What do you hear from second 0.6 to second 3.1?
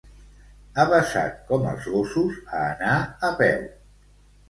Avesat, com els gossos, a anar